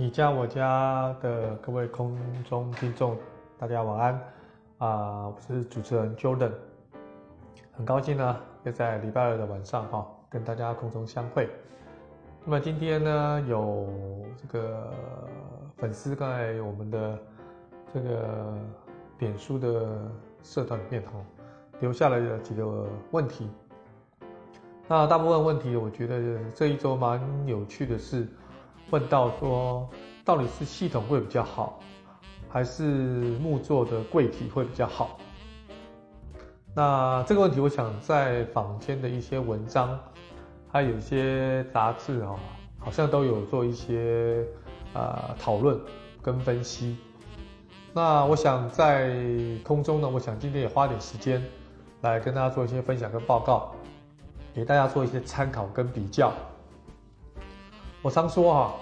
[0.00, 2.16] 你家我家的各位空
[2.48, 3.16] 中听众，
[3.58, 4.22] 大家晚安
[4.78, 5.26] 啊！
[5.26, 6.52] 我是主持人 Jordan，
[7.72, 11.50] 很高兴呢，又在礼拜二的晚上哈，跟大家空中相会。
[12.44, 13.88] 那么今天呢，有
[14.36, 14.94] 这个
[15.78, 17.18] 粉丝在我们的
[17.92, 18.56] 这个
[19.18, 20.08] 脸书的
[20.44, 21.14] 社团里面哈，
[21.80, 23.50] 留下了几个问题。
[24.86, 28.28] 那大部分问题，我觉得这一周蛮有趣的是。
[28.90, 29.88] 问到说，
[30.24, 31.78] 到底是系统柜比较好，
[32.48, 32.82] 还是
[33.38, 35.18] 木作的柜体会比较好？
[36.74, 39.98] 那这个问题，我想在坊间的一些文章，
[40.70, 42.36] 还有一些杂志啊，
[42.78, 44.46] 好像都有做一些
[44.94, 45.78] 啊讨论
[46.22, 46.96] 跟分析。
[47.92, 49.16] 那我想在
[49.64, 51.42] 空中呢，我想今天也花点时间
[52.02, 53.72] 来跟大家做一些分享跟报告，
[54.54, 56.32] 给大家做一些参考跟比较。
[58.00, 58.74] 我常说哈，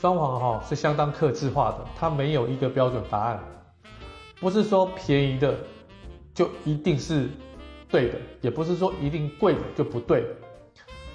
[0.00, 3.40] 装潢哈是相当克制化的，它没有一个标准答案，
[4.40, 5.54] 不是说便宜的
[6.34, 7.30] 就一定是
[7.88, 10.26] 对的，也不是说一定贵的就不对。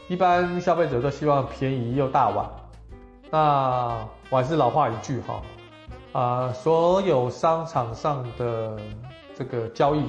[0.08, 2.50] 一般消费者都希望便宜又大碗。
[3.30, 5.42] 那我还是老话一句哈，
[6.14, 8.80] 啊，所有商场上的
[9.36, 10.04] 这个交易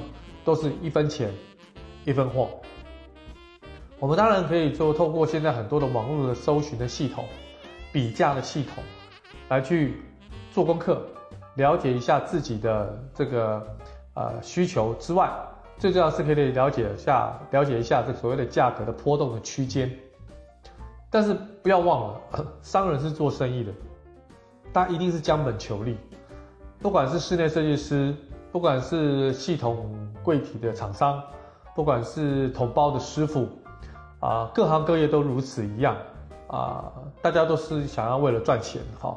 [0.44, 1.32] 都是一分钱
[2.04, 2.61] 一分货。
[4.03, 7.25] 我们当然可以说，透过现在很多的网络的搜寻的系统、
[7.92, 8.83] 比价的系统，
[9.48, 10.03] 来去
[10.50, 11.06] 做功课，
[11.55, 13.64] 了解一下自己的这个
[14.14, 15.30] 呃需求之外，
[15.78, 19.89] 最重要是可以了解一下了解一下这所谓的价格的波动的区间。
[21.08, 22.20] 但是不要忘了，
[22.61, 23.73] 商人是做生意的，
[24.73, 25.97] 他一定是将本求利。
[26.80, 28.12] 不管是室内设计师，
[28.50, 31.23] 不管是系统柜体的厂商，
[31.77, 33.48] 不管是同包的师傅。
[34.22, 35.96] 啊，各行各业都如此一样
[36.46, 39.16] 啊，大家都是想要为了赚钱哈，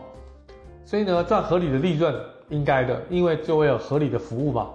[0.83, 2.11] 所以呢，赚合理的利润
[2.49, 4.67] 应该的，因为就会有合理的服务嘛。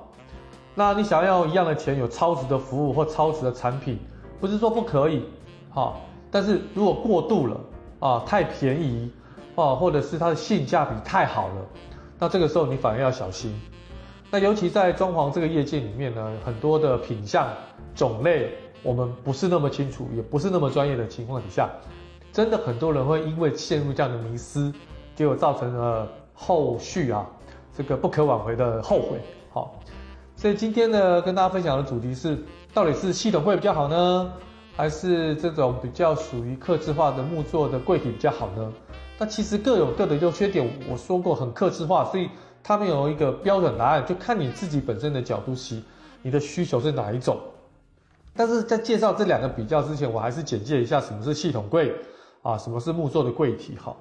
[0.76, 3.98] 那你想要一样的钱，有超值的服务或超值的产品，
[4.40, 5.24] 不是说不可以
[5.74, 5.94] 哈，
[6.30, 7.60] 但是如果过度了
[7.98, 9.10] 啊，太便宜
[9.56, 11.54] 啊，或者是它的性价比太好了，
[12.20, 13.60] 那这个时候你反而要小心。
[14.30, 17.48] 那尤其在装潢这个业界里面呢，很多的品相
[17.96, 18.54] 种类。
[18.82, 21.68] 我们不是那么清楚，也不是那么专业的情况底下，
[22.32, 24.72] 真的很多人会因为陷入这样的迷思，
[25.14, 27.26] 结果造成了后续啊
[27.76, 29.20] 这个不可挽回的后悔。
[29.52, 29.78] 好，
[30.36, 32.38] 所以今天呢，跟大家分享的主题是，
[32.72, 34.32] 到底是系统柜比较好呢，
[34.76, 38.72] 还是这种比较属于克制化的木作的柜体比较好呢？
[39.18, 40.66] 那其实各有各的优缺点。
[40.88, 42.30] 我说过很克制化，所以
[42.62, 45.82] 它没有一个标准答案，就看你自己本身的角度是，
[46.22, 47.36] 你的需求是哪一种。
[48.40, 51.94] 但是在介绍这两个比较之前，我还是简介一下什么是系统柜
[52.40, 53.94] 啊，什么是木作的柜体哈。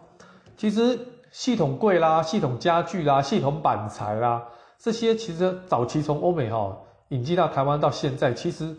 [0.55, 0.97] 其实
[1.29, 6.73] 系统柜啦、系统家具啦、系统板材啦，这些其实早期从欧美哈
[7.09, 8.73] 引进到台湾到现在，其实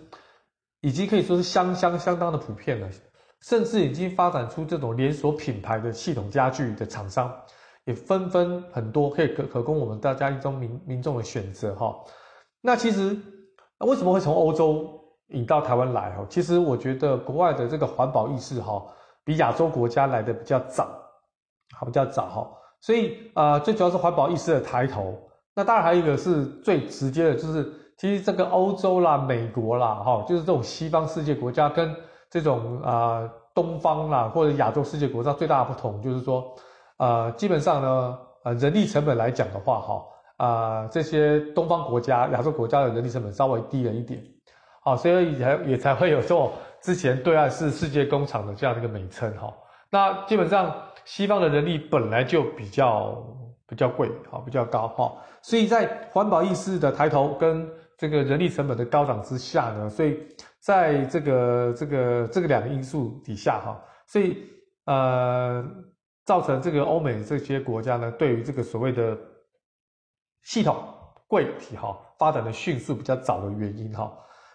[0.81, 2.88] 已经可以说是相相相当的普遍了，
[3.42, 7.31] 甚至已经发展出这种连锁品牌的系统家具的厂商，
[7.84, 11.94] 也纷纷很多可以可可供我们大家一种民民众的选择哈。
[12.62, 13.15] 那其实
[13.81, 14.97] 为什么会从欧洲？
[15.31, 18.83] 引到台湾来哈，其实我觉得国外的这个环保意识哈，
[19.25, 20.89] 比亚洲国家来的比较早，
[21.77, 25.17] 好比较早哈，所以啊、呃，最主要是环保意识的抬头。
[25.55, 31.95] 那当然还有一个是最直接的，就是其实这个欧洲啦、美国啦哈，就是这种西方世界国家跟
[32.31, 36.55] 这种啊、呃、东方啦或者亚洲世界国家最大的不同，就是说
[36.99, 40.05] 呃，基本上呢，呃，人力成本来讲的话哈，
[40.39, 40.49] 啊、
[40.81, 44.23] 呃，这些东方国家、亚洲国家的人力成本稍微低了一点。
[44.83, 49.55] 好，所以也也才会有这种之前对岸是世界工厂的这样的一个美称哈。
[49.91, 50.75] 那基本上
[51.05, 53.23] 西方的人力本来就比较
[53.67, 55.13] 比较贵，好比较高哈。
[55.43, 60.19] 所以在环保意识的抬头跟这个人力成本的高涨之下呢，所以
[60.61, 64.39] 在这个这个这个两个因素底下哈，所以
[64.87, 65.63] 呃
[66.25, 69.19] 造成这个欧美这些国家呢，对于这个所谓的
[70.45, 70.83] 系统
[71.27, 74.10] 柜体哈发展的迅速比较早的原因哈。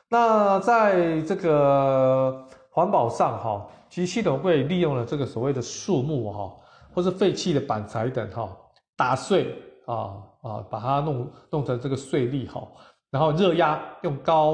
[0.07, 6.54] 那在这个环保上哈，其实系统会利用了这个所谓的树木哈，
[6.94, 8.48] 或是废弃的板材等哈，
[8.96, 9.56] 打碎
[9.88, 12.62] 啊啊，把它弄弄成这个碎粒哈，
[13.10, 14.52] 然后热压用高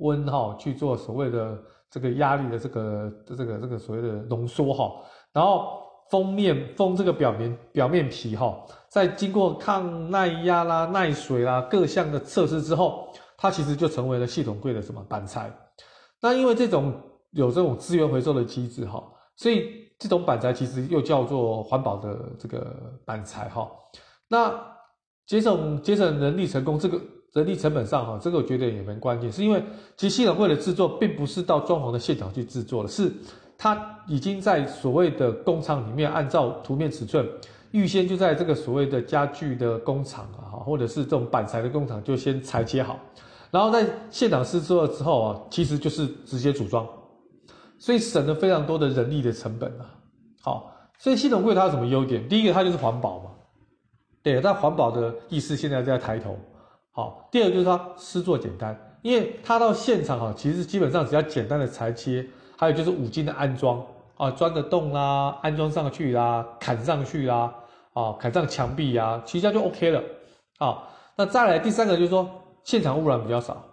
[0.00, 1.56] 温哈去做所谓的
[1.88, 4.92] 这个压力的这个这个这个所谓的浓缩哈，
[5.32, 5.80] 然后
[6.10, 8.58] 封面封这个表面表面皮哈，
[8.88, 13.06] 在经过抗耐压啦、耐水啦各项的测试之后。
[13.40, 15.50] 它其实就成为了系统柜的什么板材，
[16.20, 16.92] 那因为这种
[17.30, 19.00] 有这种资源回收的机制哈，
[19.36, 23.70] 所以这种板材其实又叫做环保的这个板材哈。
[24.26, 24.52] 那
[25.24, 27.00] 节省节省人力成功，这个
[27.32, 29.62] 人力成本上哈，这个我觉得也蛮关键，是因为
[29.96, 33.12] 其实系统柜的制作并不是到装潢的现场去制作的，是
[33.56, 37.24] 它已经在所谓的工厂里面按照图面尺寸，
[37.70, 42.98] 预先就在这个所谓的家具的工厂啊，或者是这种板材的工厂就先裁切好，
[43.50, 46.86] 然后在现场试做之后啊，其实就是直接组装。
[47.80, 49.86] 所以省了非常多的人力的成本啊，
[50.42, 52.28] 好，所以系统柜它有什么优点？
[52.28, 53.30] 第一个它就是环保嘛，
[54.20, 56.36] 对，但环保的意识现在在抬头。
[56.90, 63.80] 好，第二个就是它施作简单，因为它到现场哈，其实基本上只要简单的裁切，还有就是五金的安装
[64.16, 67.54] 啊，钻个洞啦，安装上去啦，砍上去啦，
[67.92, 70.02] 啊，砍上墙壁呀，其实这样就 OK 了。
[70.58, 72.28] 好，那再来第三个就是说
[72.68, 73.64] 现场污染比较少，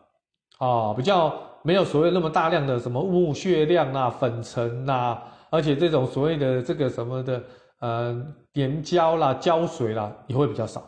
[0.59, 1.35] 啊，比较。
[1.65, 5.19] 没有所谓那么大量的什么木屑量啊、粉尘啊，
[5.49, 7.43] 而且这种所谓的这个什么的
[7.79, 10.87] 呃粘胶啦、胶水啦也会比较少，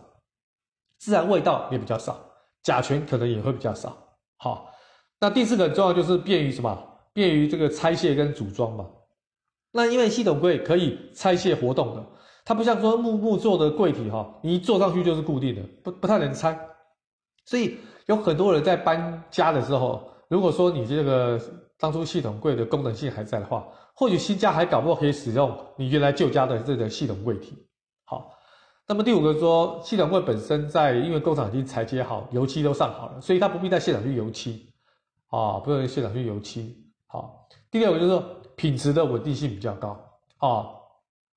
[0.99, 2.15] 自然味道也比较少，
[2.61, 3.97] 甲醛可能也会比较少。
[4.37, 4.71] 好，
[5.19, 6.77] 那第四个很重要就是便于什么？
[7.11, 8.85] 便于这个拆卸跟组装嘛。
[9.71, 12.05] 那因为系统柜可以拆卸活动的，
[12.45, 16.55] 它不像说木木做的柜体哈，你一坐上去就是固定的，不不太能拆，
[17.45, 20.03] 所以有很多人在搬家的时候。
[20.29, 21.39] 如果说你这个
[21.79, 27.57] 当初系统柜的功能性还在的话，或许新家还搞不好可以使用你原来旧家的这个系统柜体。
[28.03, 28.29] 好，
[28.85, 34.69] 那么第五个说系统柜本身在因为工厂已经裁切好，油漆都上好了，所以它不必在现场去油漆
[35.29, 36.75] 啊，不用现场去油漆。
[37.05, 38.21] 好，第六个就是说
[38.57, 39.97] 品质的稳定性比较高
[40.39, 40.67] 啊，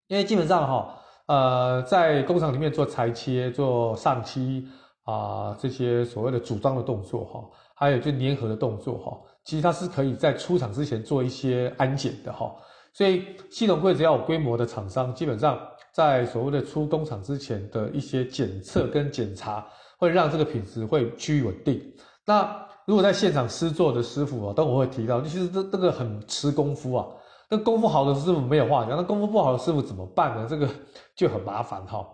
[0.09, 4.67] 因为基本上哈呃在工厂里面做裁切、做上漆
[5.11, 7.45] 啊这些所谓的组装的动作哈。
[7.81, 12.55] 还有就粘合的动作哈，其实它是可以在出厂之前做一些安检的哈，
[12.93, 15.59] 所以系统柜只要有规模的厂商，基本上
[15.91, 19.67] 在所谓的出工厂之前的一些检测跟检查，
[19.97, 21.83] 会让这个品质会趋于稳定。
[22.27, 22.55] 那
[22.85, 27.07] 如果在现场施作的师傅啊，等我会提到，其实这这个很吃功夫啊，
[27.49, 30.47] 那功夫好的师傅没有话讲，那功夫不好的师傅怎么办呢？
[30.47, 30.69] 这个
[31.17, 32.07] 就很麻烦哈。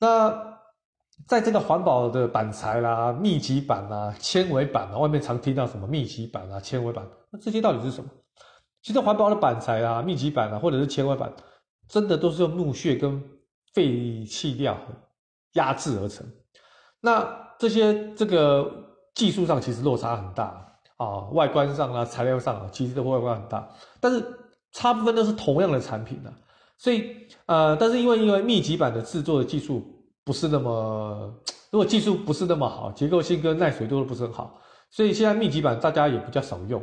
[0.00, 0.60] 那。
[1.28, 8.10] 在这个环保的板材啦、密集板啊、纤维板啊，外面常听到什么密集板啊、纤维板，那这些到底是什么？
[8.82, 11.32] 其实环保的板材啊、密集板啊，或者是纤维板，
[11.88, 13.22] 真的都是用木屑跟
[13.72, 14.76] 废弃料
[15.52, 16.26] 压制而成。
[17.00, 17.24] 那
[17.58, 18.70] 这些这个
[19.14, 23.70] 技术上其实落差很大啊，外观上啊、材料上啊，其实都外观很大，
[24.00, 24.22] 但是
[24.72, 26.32] 差不分都是同样的产品啊。
[26.76, 29.91] 所以呃，但是因为因为密集板的制作的技术。
[30.24, 31.34] 不是那么，
[31.70, 34.58] 如果技术不是那么好，结构性跟耐水度都不是很好，
[34.90, 36.82] 所以现在密集板大家也比较少用，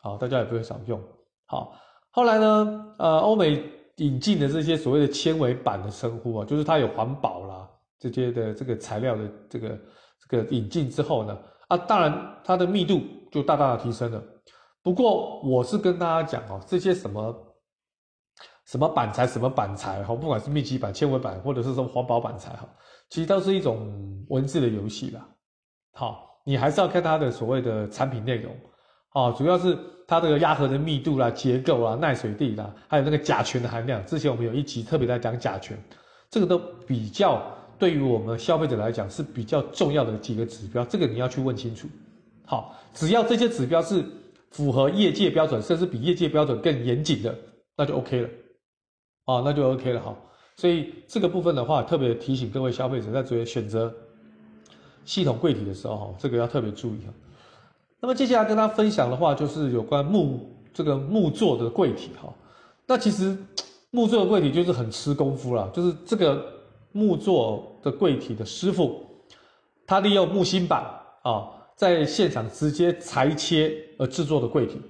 [0.00, 1.00] 好，大家也不会少用。
[1.46, 1.72] 好，
[2.10, 3.62] 后来呢，呃，欧美
[3.96, 7.68] 引进的这些所谓的纤维板的称呼啊，就是它有环保啦
[7.98, 9.68] 这些的这个材料的这个
[10.28, 11.38] 这个引进之后呢，
[11.68, 13.00] 啊，当然它的密度
[13.30, 14.22] 就大大的提升了。
[14.82, 17.34] 不过我是跟大家讲哦，这些什么。
[18.70, 22.68] 什么板材，什么板材哈，不管是密集板、纤维板，或者是说环保板材哈，
[23.08, 25.28] 其实都是一种文字的游戏啦。
[25.92, 28.54] 好，你还是要看它的所谓的产品内容，
[29.08, 29.76] 啊，主要是
[30.06, 34.06] 它这个压合的密度啦、结构啦、耐水力啦，还有那个甲醛的含量。
[34.06, 35.76] 之前我们有一集特别在讲甲醛，
[36.30, 36.56] 这个都
[36.86, 37.42] 比较
[37.76, 41.88] 对于我们消费者来讲是比较重要的几个指标，这个你要去问清楚。
[42.46, 44.04] 好，只要这些指标是
[44.52, 47.36] 符合业界标准，甚至比业界标准更严谨的，
[47.76, 48.28] 那就 OK 了。
[49.24, 50.16] 哦，那就 OK 了哈。
[50.56, 53.92] 所以这个部分的话，特别提醒各位消费者在做选择
[55.04, 57.12] 系统柜体的时候，哈，这个要特别注意哈。
[58.00, 62.32] 那么接下来跟大家分享的话，就是有关木这个木作的柜体哈。
[62.86, 63.36] 那其实
[63.90, 66.44] 木作的柜体就是很吃功夫啦，就是这个
[66.92, 69.00] 木作的柜体的师傅，
[69.86, 70.82] 他利用木芯板
[71.22, 74.80] 啊，在现场直接裁切而制作的柜体。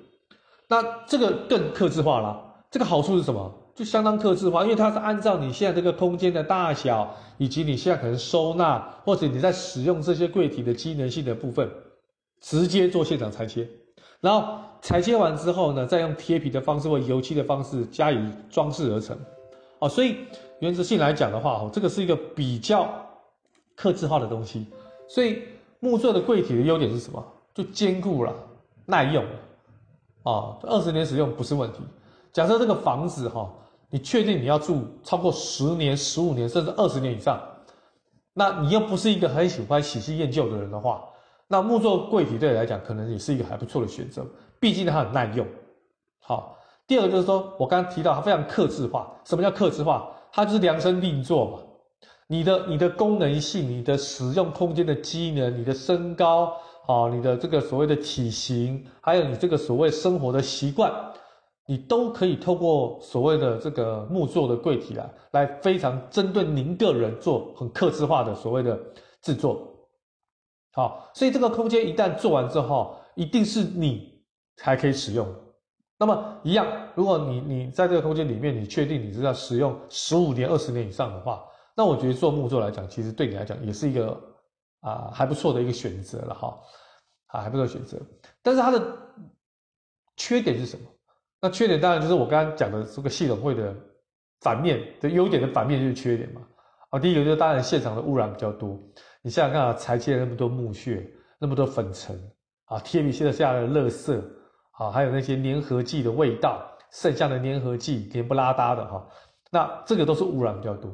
[0.69, 2.41] 那这个更客制化啦。
[2.71, 3.53] 这个好处是什么？
[3.81, 11.67] 就相当客制化，因为它是按照你现在这个空间的大小，以及你现在可能收纳，或者你在使用这些柜体的机能性的部分，
[12.43, 13.67] 直接做现场裁切，
[14.21, 18.19] 然后裁切完之后呢，再用贴皮的方式或油漆的方式加以
[18.51, 19.19] 装饰而成。
[19.79, 20.17] 哦，所以
[20.59, 22.87] 原则性来讲的话，哦，这个是一个比较
[23.75, 24.67] 客制化的东西。
[25.09, 25.39] 所以
[25.79, 27.25] 木作的柜体的优点是什么？
[27.55, 28.35] 就坚固了，
[28.85, 31.79] 耐用了，啊，二十年使用不是问题。
[32.31, 33.51] 假设这个房子哈，
[33.91, 37.41] 你确定你要住超过十年、十五年，甚至二十年以上，
[38.33, 41.05] 那你又不是一个很喜欢喜新厌旧的人的话，
[41.49, 44.25] 那木作柜体对你来讲可能也是一个还不错的选择。
[44.61, 45.47] 毕竟它很耐用。
[46.21, 46.57] 好，
[46.87, 50.09] 第二个就是说我刚刚提到它非常克制化，什么叫克制化？
[50.33, 51.59] 它就是量身定做嘛。
[52.29, 56.53] 你的你的功能性、你的使用空间的机能、你的身高，
[56.87, 60.93] 啊，你的这个所谓的体型，还有你这个所谓生活的习惯，
[61.71, 68.77] 你都可以透过所谓的这个木作的柜体啊，来非常针对您个人做很客制化的所谓的
[69.23, 69.73] 制作。
[70.73, 74.21] 好，所以这个空间一旦做完之后，一定是你
[74.57, 75.25] 才可以使用。
[75.97, 81.45] 那么一样，如果你你在这个空间里面，你确定你是要使用十五年、二十年以上的话，
[81.77, 84.21] 那我觉得做木作来讲，其实对你来讲也是一个
[84.81, 86.59] 啊、还不错的一个选择了哈，
[87.29, 87.97] 啊还不错的选择。
[88.43, 88.99] 但是它的
[90.17, 90.85] 缺点是什么？
[91.41, 93.75] 那缺点当然就是我刚刚讲的这个系统会的
[94.41, 96.43] 反面的优点的反面就是缺点嘛。
[96.91, 98.79] 啊，第一个就是当然现场的污染比较多。
[99.23, 102.19] 你想想看啊，裁切了那么多木屑，那么多粉尘
[102.65, 104.21] 啊，贴皮现在下来的垃圾
[104.73, 109.07] 啊，还有那些粘合剂的味道，剩下的粘合剂黏不拉搭的哈，
[109.53, 110.91] 那这个都是污染比较多。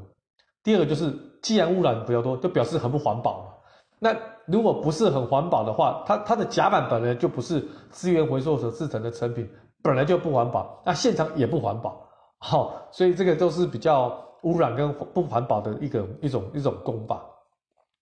[0.62, 3.52] 第二个就是，既然污染比较多，就表示很不环保嘛。
[3.98, 4.14] 那
[4.46, 9.48] 如果不是很环保的话，它它的甲板本来就不是资源回收所制成的成品，
[9.83, 12.06] 本来就不环保，那现场也不环保，
[12.38, 17.25] 好，所以这个都是比较污染跟不环保的一个一种一种工法。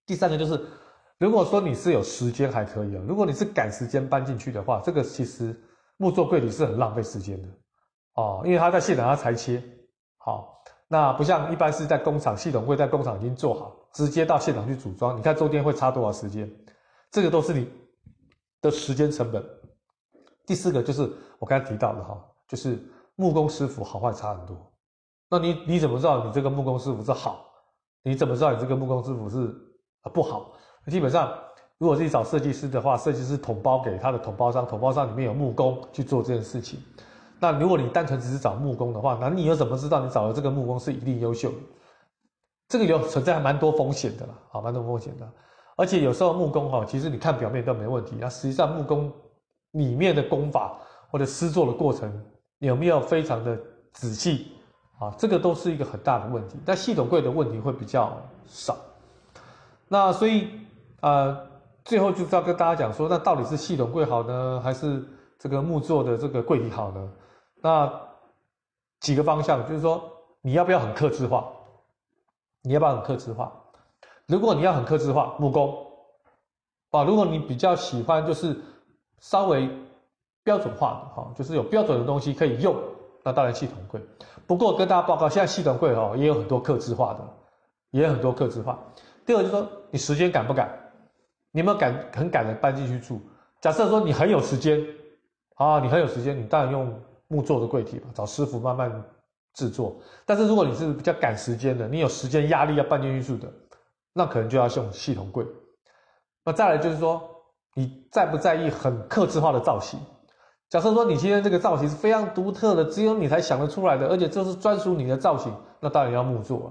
[0.07, 0.61] 第三个就是，
[1.19, 5.55] 如果说你是有时间还可以啊，如果你是赶时间搬进去的话，这个其实
[5.97, 7.49] 木作柜体是很浪费时间的
[8.15, 9.63] 哦，因为它在现场要裁切，
[10.19, 10.53] 好。
[10.87, 15.17] 那不像一般是在工厂，系统柜在工厂已经做好，直接到现场去组装。
[15.17, 16.49] 你看中间会差多少时间？
[17.11, 17.69] 这个都是你
[18.61, 19.43] 的时间成本。
[20.47, 22.79] 第四个就是我刚才提到的哈，就是
[23.17, 24.57] 木工师傅好坏差很多。
[25.31, 27.47] 那你你怎么知道你这个木工师傅是好？
[28.03, 29.47] 你怎么知道你这个木工师傅是
[30.03, 30.53] 啊不好？
[30.89, 31.33] 基本上，
[31.79, 36.79] 如果是找设计师的话，设计师统包给他的统包商，统包商里面有木工去做这件事情。
[37.41, 41.57] 那如果你单纯只是找木工的话，那你又怎么知道你找的这个木工是一定优秀的？
[42.69, 45.27] 这个有存在还蛮多风险的啦，好，蛮多风险的。
[45.77, 49.13] 而且有时候木工哈，其实你看表面都没问题，那实际上木工
[49.75, 50.77] 里面的功法
[51.11, 52.13] 或者施作的过程
[52.59, 53.57] 有没有非常的
[53.93, 54.53] 仔细
[54.99, 55.15] 啊？
[55.17, 56.57] 这个都是一个很大的问题。
[56.65, 58.17] 但系统柜的问题会比较
[58.47, 58.77] 少。
[59.87, 60.49] 那所以
[61.01, 61.47] 呃，
[61.85, 65.05] 最后就是要跟大家讲说，那到底是系统柜好呢，还是
[65.39, 67.13] 这个木作的这个柜体好呢？
[67.61, 67.93] 那
[69.01, 70.03] 几个方向，就是说
[70.41, 71.47] 你要不要很克制化？
[72.63, 73.53] 你要不要很克制化？
[74.27, 75.77] 如果你要很克制化，木工
[76.91, 78.57] 啊；如果你比较喜欢就是
[79.31, 79.69] 稍微
[80.43, 82.77] 标准化的哈，就是有标准的东西可以用，
[83.23, 84.01] 那当然系统柜。
[84.47, 87.21] 不过跟大家报告，现在系统柜哈也有很多客制化的，
[87.91, 88.79] 也有很多客制化。
[89.25, 90.69] 第二就是说你时间赶不赶？
[91.53, 93.21] 你有没有赶很赶的搬进去住？
[93.61, 94.85] 假设说你很有时间
[95.55, 96.95] 啊，你很有时间，你当然用。
[97.27, 99.03] 木做的柜体吧，找师傅慢慢
[99.55, 99.97] 制作。
[100.27, 103.51] 但是如果你是比较赶时间的，你有时间压力要搬进去住的，
[104.13, 105.45] 那可能就要用系统柜。
[106.45, 107.34] 那再来就是说，
[107.75, 109.99] 你在不在意很克制化的造型？
[110.71, 116.69] 假设说你今天这个造型是非常独特的，只有你才想得出来的，而且这是专属你的造型，那当然要木作啊。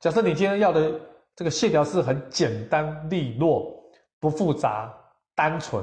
[0.00, 0.92] 假设你今天要的
[1.34, 3.72] 这个线条是很简单利落、
[4.20, 4.92] 不复杂、
[5.34, 5.82] 单纯，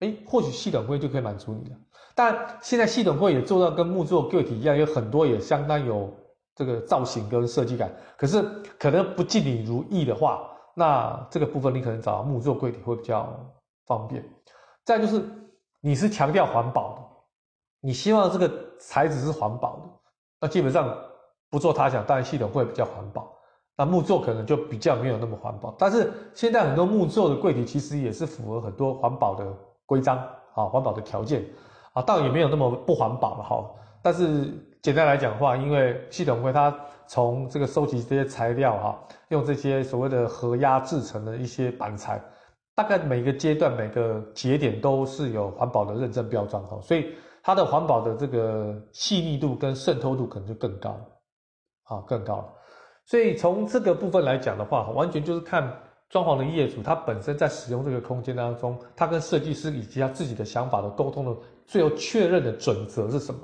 [0.00, 1.76] 诶，或许系统柜就可以满足你了。
[2.14, 6.10] 但现在系统柜也做到跟木作柜体一样，有很多也相当有
[6.54, 7.92] 这个造型跟设计感。
[8.16, 8.42] 可是
[8.78, 13.38] 可能不尽你如意的话，那这个部分你可能找木作柜体会比较
[13.88, 14.24] 方便。
[14.84, 15.20] 再就是
[15.80, 17.02] 你是强调环保的，
[17.80, 19.82] 你希望这个材质是环保的，
[20.42, 20.96] 那基本上
[21.50, 23.34] 不做他想，当然系统会比较环保。
[23.76, 25.74] 那木作可能就比较没有那么环保。
[25.78, 29.46] 但是现在很多木作的柜体其实也是符合很多环保的
[29.86, 30.18] 规章
[30.54, 31.44] 啊，环保的条件。
[31.94, 33.70] 啊，倒也没有那么不环保了哈。
[34.02, 34.52] 但是
[34.82, 36.72] 简单来讲的话，因为系统柜它
[37.06, 42.22] 从这个收集这些材料哈，用这些所谓的合压制成的一些板材，
[42.78, 50.96] 大概每个阶段每个节点都是有环保的认证标章哈，所以它的环保的这个细腻度跟渗透度可能就更高，
[51.86, 52.48] 啊，更高。
[53.04, 55.68] 所以从这个部分来讲的话，完全就是看。
[56.10, 63.40] 装潢的业主，他本身在使用这个空间当中，他跟设计师以及他自己的想法的沟通的最后确认的准则是什么？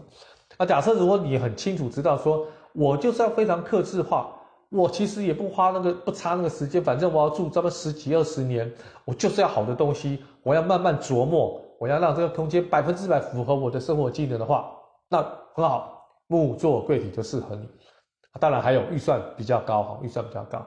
[0.59, 4.34] 那假设如果你很清楚知道说，我就是要非常克制化，
[4.75, 8.71] 我其实也不花那个不差那个时间，反正我要住这么十几二十年，
[9.05, 14.71] 我就是要好的东西，我要慢慢琢磨，我要让这个空间百分之百符合我的生活技能的话，
[15.09, 15.23] 那
[15.55, 17.69] 很好，木作柜体就适合你。
[18.41, 20.67] 当然还有预算比较高哈，预算比较高。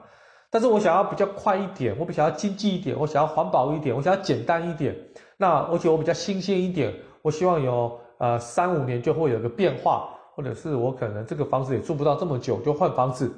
[0.50, 4.96] 但是我想要比较快一点，我比较要经济一点，我想要环保一点，我想要简单一点。
[5.36, 13.30] 那而且我比较新鲜一点，我希望有呃三五年就会有个变化，或者是我可能这个房子也住不到这么久就换房子，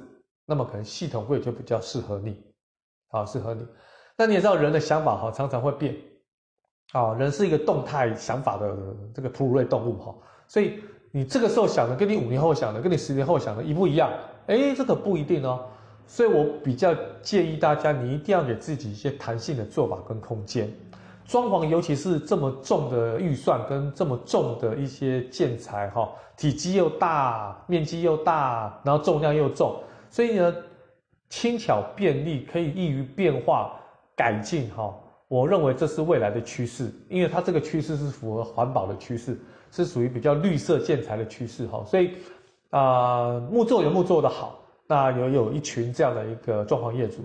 [0.51, 2.35] 那么可能系统柜就比较适合你，
[3.07, 3.65] 好适合你。
[4.17, 5.95] 那你也知道人的想法哈常常会变，
[6.91, 8.75] 啊人是一个动态想法的
[9.15, 10.13] 这个哺乳类动物哈，
[10.49, 14.11] 所以你这个时候想的跟你五年后想的跟你十年后想的一不一样？
[14.47, 15.63] 诶，这个不一定哦。
[16.05, 20.69] 所以我比较建议大家，你一定要给自己一些弹性的做法跟空间。
[21.25, 29.81] 装潢，尤其是这么重的预算跟这么重的一些建材，哈，体积又大，面积又大，然后重量又重，
[30.11, 30.55] 所以呢，
[31.29, 33.79] 轻巧便利，可以易于变化
[34.15, 34.93] 改进，哈，
[35.27, 39.39] 我认为这是未来的趋势，因为它这个趋势是符合环保的趋势，
[39.71, 42.11] 是属于比较绿色建材的趋势，哈，所以
[42.69, 44.59] 啊、木作有木作的好。
[44.87, 47.19] 那有有一群这样的一个装潢业主，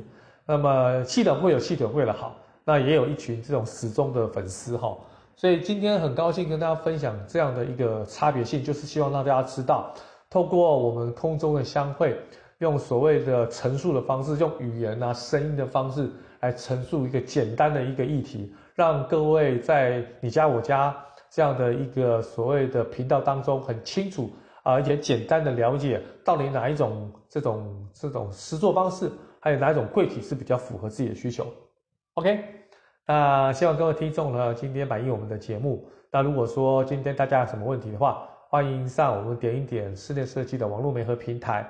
[0.47, 4.97] 那么系统会有系统会的好，那也有一群这种死忠的粉丝哈，
[5.35, 9.93] 所以今天很高兴跟大家分享这样的一个差别性，就是希望让大家知道，
[10.31, 12.17] 透过我们空中的相会，
[12.59, 16.09] 用所谓的陈述的方式，用语言啊声音的方式
[16.41, 20.97] 来陈述一个简单的一个议题，让各位在你家我家
[21.31, 24.31] 这样的一个所谓的频道当中很清楚。
[24.69, 29.09] 而且简单的了解到底哪一种这种这种实作方式，
[29.39, 31.47] 还有哪一种柜体是比较符合自己的需求
[32.15, 32.45] ？OK，
[33.07, 35.89] 那希望各位听众呢今天满意我们的节目。
[36.11, 41.65] 那如果说今天大家有什么问题的话，欢迎上我们点一点室内设计的网络媒合平台，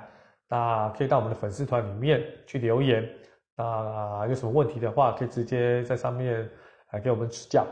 [0.49, 3.07] 那可以到我们的粉丝团里面去留言。
[3.55, 6.49] 那有什么问题的话，可以直接在上面
[6.91, 7.65] 来给我们指教。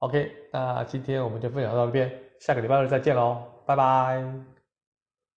[0.00, 4.57] OK，那今天我们就分享到这边，下个礼拜二再见喽，拜拜。